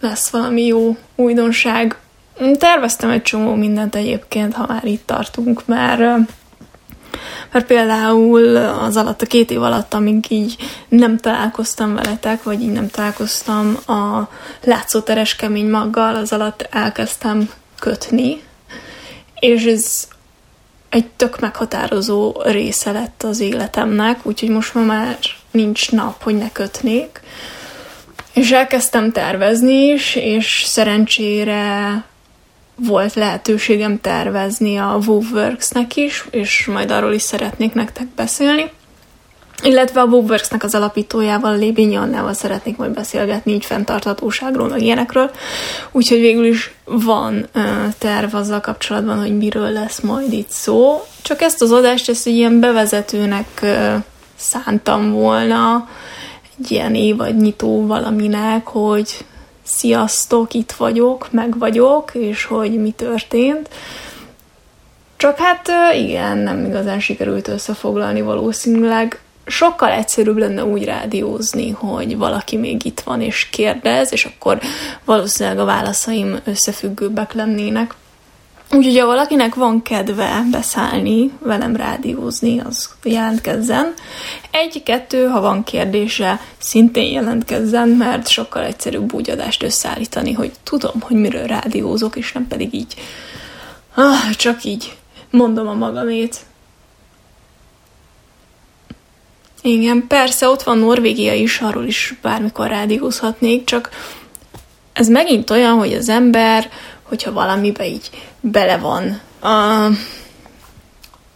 [0.00, 1.98] lesz valami jó újdonság.
[2.58, 5.98] Terveztem egy csomó mindent egyébként, ha már itt tartunk, mert,
[7.52, 10.56] mert például az alatt, a két év alatt, amíg így
[10.88, 14.28] nem találkoztam veletek, vagy így nem találkoztam a
[14.64, 18.42] látszóteres kemény maggal, az alatt elkezdtem kötni,
[19.40, 20.08] és ez
[20.96, 25.18] egy tök meghatározó része lett az életemnek, úgyhogy most ma már
[25.50, 27.20] nincs nap, hogy ne kötnék.
[28.32, 32.04] És elkezdtem tervezni is, és szerencsére
[32.74, 38.70] volt lehetőségem tervezni a WoWworks-nek is, és majd arról is szeretnék nektek beszélni
[39.62, 45.30] illetve a WoWworks-nek az alapítójával, Lébényi Annával szeretnék majd beszélgetni így fenntarthatóságról, meg ilyenekről.
[45.92, 47.62] Úgyhogy végül is van uh,
[47.98, 51.04] terv azzal kapcsolatban, hogy miről lesz majd itt szó.
[51.22, 53.94] Csak ezt az adást, ezt egy ilyen bevezetőnek uh,
[54.36, 55.88] szántam volna,
[56.58, 59.24] egy ilyen évadnyitó valaminek, hogy
[59.62, 63.68] sziasztok, itt vagyok, meg vagyok, és hogy mi történt.
[65.16, 72.56] Csak hát igen, nem igazán sikerült összefoglalni valószínűleg sokkal egyszerűbb lenne úgy rádiózni, hogy valaki
[72.56, 74.60] még itt van és kérdez, és akkor
[75.04, 77.94] valószínűleg a válaszaim összefüggőbbek lennének.
[78.70, 83.94] Úgyhogy ha valakinek van kedve beszállni, velem rádiózni, az jelentkezzen.
[84.50, 91.16] Egy-kettő, ha van kérdése, szintén jelentkezzen, mert sokkal egyszerűbb úgy adást összeállítani, hogy tudom, hogy
[91.16, 92.94] miről rádiózok, és nem pedig így,
[93.94, 94.96] ah, csak így
[95.30, 96.36] mondom a magamét.
[99.66, 103.90] Igen, persze, ott van Norvégia is, arról is bármikor rádiózhatnék, csak
[104.92, 106.70] ez megint olyan, hogy az ember,
[107.02, 108.10] hogyha valamibe így
[108.40, 109.96] bele van, uh,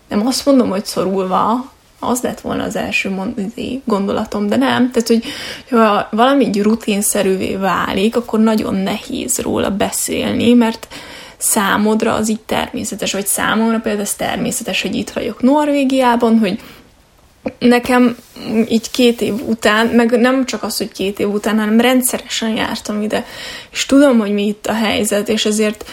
[0.09, 4.91] nem azt mondom, hogy szorulva, az lett volna az első izé, gondolatom, de nem.
[4.91, 5.25] Tehát, hogy
[5.71, 10.89] ha valami így rutinszerűvé válik, akkor nagyon nehéz róla beszélni, mert
[11.37, 16.61] számodra az így természetes, vagy számomra például ez természetes, hogy itt vagyok Norvégiában, hogy
[17.59, 18.17] nekem
[18.69, 23.03] így két év után, meg nem csak az, hogy két év után, hanem rendszeresen jártam
[23.03, 23.25] ide,
[23.71, 25.91] és tudom, hogy mi itt a helyzet, és ezért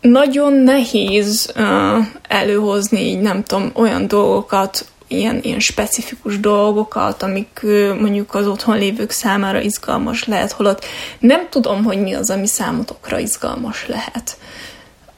[0.00, 8.00] nagyon nehéz uh, előhozni így, nem tudom, olyan dolgokat, ilyen, ilyen specifikus dolgokat, amik uh,
[8.00, 10.84] mondjuk az otthon lévők számára izgalmas lehet, holott
[11.18, 14.36] nem tudom, hogy mi az, ami számotokra izgalmas lehet.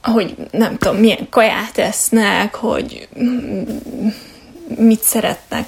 [0.02, 3.08] Hogy nem tudom, milyen kaját esznek, hogy
[4.76, 5.66] mit szeretnek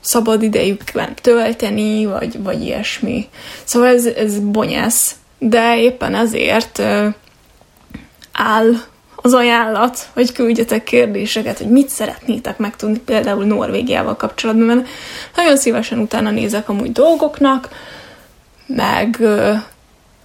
[0.00, 3.28] szabad idejükben tölteni, vagy, vagy ilyesmi.
[3.64, 6.82] Szóval ez, ez bonyász, de éppen ezért
[8.32, 8.72] áll
[9.16, 14.88] az ajánlat, hogy küldjetek kérdéseket, hogy mit szeretnétek megtudni például Norvégiával kapcsolatban, mert
[15.36, 17.68] nagyon szívesen utána nézek amúgy dolgoknak,
[18.66, 19.20] meg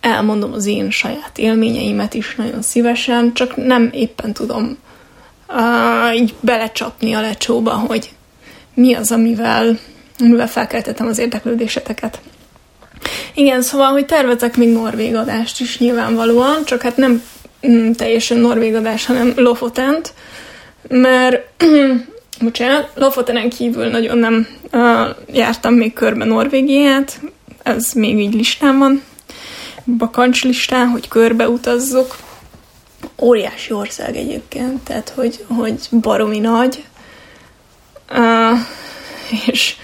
[0.01, 4.77] elmondom az én saját élményeimet is nagyon szívesen, csak nem éppen tudom
[5.47, 8.09] uh, így belecsapni a lecsóba, hogy
[8.73, 9.79] mi az, amivel,
[10.19, 12.19] amivel felkeltettem az érdeklődéseteket.
[13.33, 17.23] Igen, szóval, hogy tervezek még norvég adást is nyilvánvalóan, csak hát nem
[17.67, 20.13] mm, teljesen norvég adás, hanem Lofotent,
[20.87, 21.63] mert
[22.41, 27.19] bocsánat, Lofotenen kívül nagyon nem uh, jártam még körbe Norvégiát,
[27.63, 29.03] ez még így listán van,
[29.97, 32.15] bakancs listán, hogy körbe utazzok,
[33.23, 36.85] óriási ország egyébként, tehát hogy, hogy baromi nagy.
[38.11, 38.59] Uh,
[39.47, 39.75] és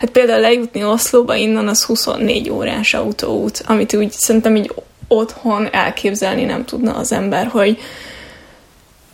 [0.00, 4.72] hát például lejutni Oszlóba innen az 24 órás autóút, amit úgy szerintem így
[5.08, 7.78] otthon elképzelni nem tudna az ember, hogy,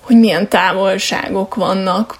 [0.01, 2.18] hogy milyen távolságok vannak.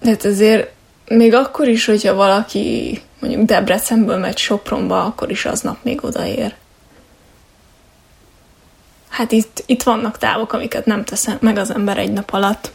[0.00, 0.70] Tehát azért
[1.08, 6.54] még akkor is, hogyha valaki mondjuk Debrecenből megy Sopronba, akkor is aznap még odaér.
[9.18, 12.72] Hát itt, itt vannak távok, amiket nem tesz meg az ember egy nap alatt.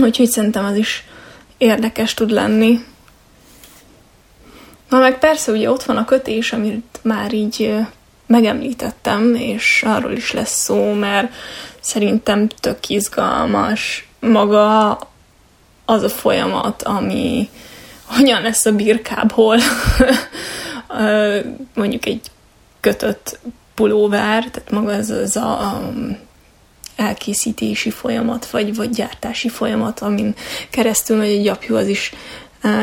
[0.00, 1.04] Úgyhogy szerintem az is
[1.58, 2.84] érdekes tud lenni.
[4.88, 7.74] Na meg persze ugye ott van a kötés, amit már így
[8.26, 11.32] megemlítettem, és arról is lesz szó, mert
[11.80, 14.98] szerintem tök izgalmas maga
[15.84, 17.48] az a folyamat, ami
[18.04, 19.58] hogyan lesz a birkából
[21.74, 22.30] mondjuk egy
[22.80, 23.38] kötött
[23.76, 25.92] pulóver, tehát maga ez az a, a
[26.96, 30.34] elkészítési folyamat, vagy, vagy gyártási folyamat, amin
[30.70, 32.12] keresztül megy egy gyapjú, az is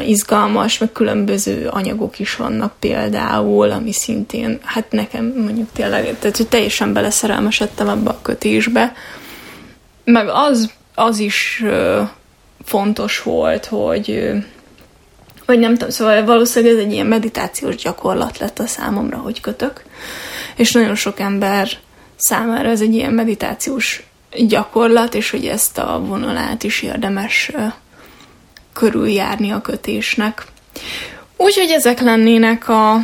[0.06, 6.48] izgalmas, meg különböző anyagok is vannak például, ami szintén, hát nekem mondjuk tényleg, tehát hogy
[6.48, 8.94] teljesen beleszerelmesedtem ebbe a kötésbe.
[10.04, 11.64] Meg az, az is
[12.64, 14.32] fontos volt, hogy
[15.46, 19.84] vagy nem tudom, szóval valószínűleg ez egy ilyen meditációs gyakorlat lett a számomra, hogy kötök,
[20.56, 21.70] és nagyon sok ember
[22.16, 24.04] számára ez egy ilyen meditációs
[24.48, 27.52] gyakorlat, és hogy ezt a vonalát is érdemes
[28.74, 30.46] körüljárni a kötésnek.
[31.38, 32.98] Úgyhogy ezek lennének a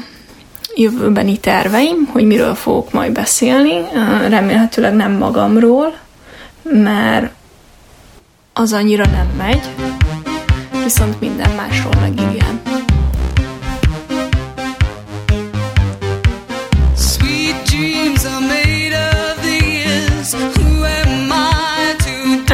[0.76, 3.82] jövőbeni terveim, hogy miről fogok majd beszélni.
[4.28, 5.98] Remélhetőleg nem magamról,
[6.64, 7.32] mert
[8.54, 9.70] az annyira nem megy,
[10.84, 12.62] viszont minden másról meg igen.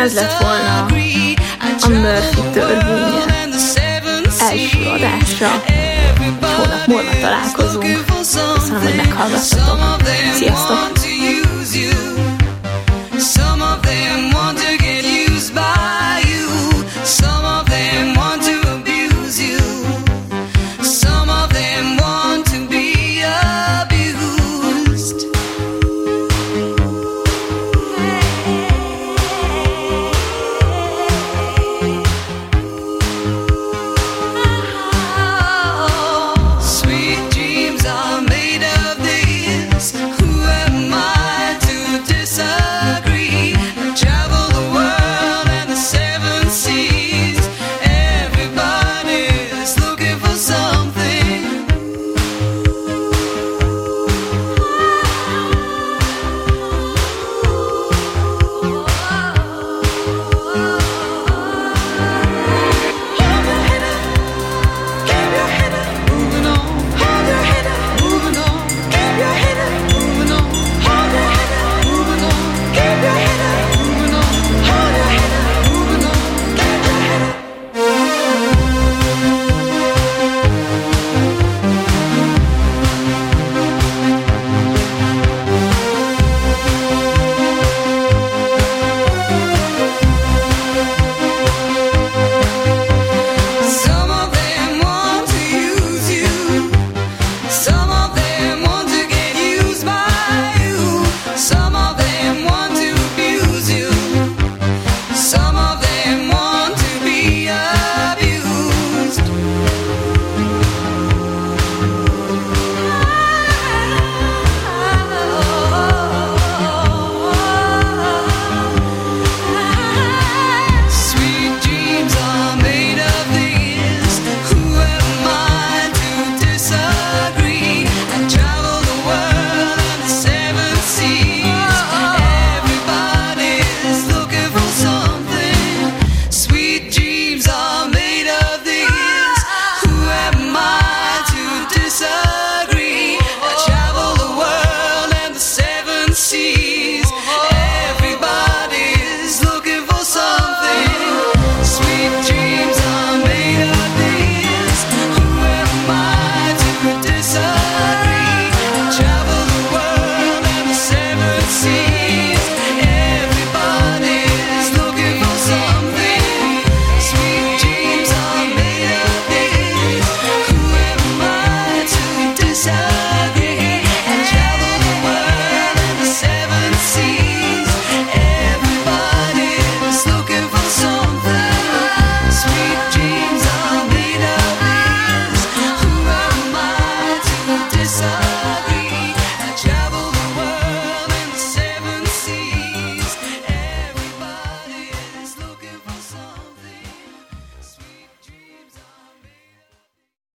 [0.06, 0.86] ez lett volna
[1.82, 3.36] a Murphy törvénye
[4.40, 5.64] első adásra.
[5.66, 8.06] Egy hónap múlva találkozunk.
[8.18, 10.08] Köszönöm, hogy meghallgattatok.
[10.34, 10.92] Sziasztok!
[13.18, 14.25] Some of them